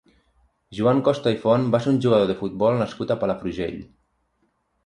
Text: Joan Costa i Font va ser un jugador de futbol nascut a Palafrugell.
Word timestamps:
Joan 0.77 1.01
Costa 1.07 1.33
i 1.35 1.37
Font 1.43 1.67
va 1.75 1.83
ser 1.83 1.93
un 1.93 2.01
jugador 2.05 2.31
de 2.31 2.37
futbol 2.41 2.81
nascut 2.83 3.15
a 3.15 3.19
Palafrugell. 3.25 3.81